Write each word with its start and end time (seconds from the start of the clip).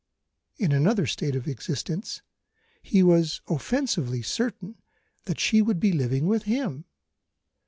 In 0.57 0.71
another 0.71 1.05
state 1.05 1.35
of 1.35 1.47
existence, 1.47 2.23
he 2.81 3.03
was 3.03 3.39
offensively 3.47 4.23
certain 4.23 4.81
that 5.25 5.39
she 5.39 5.61
would 5.61 5.79
be 5.79 5.91
living 5.91 6.25
with 6.25 6.45
_him. 6.45 6.85